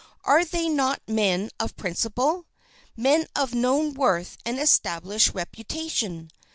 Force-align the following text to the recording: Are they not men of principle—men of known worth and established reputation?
Are 0.23 0.43
they 0.43 0.67
not 0.67 0.99
men 1.07 1.51
of 1.59 1.75
principle—men 1.75 3.27
of 3.35 3.53
known 3.53 3.93
worth 3.93 4.35
and 4.47 4.57
established 4.57 5.35
reputation? 5.35 6.31